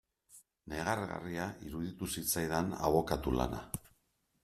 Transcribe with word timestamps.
Negargarria 0.73 1.45
iruditu 1.69 2.09
zitzaidan 2.17 2.75
abokatu 2.91 3.39
lana. 3.41 3.65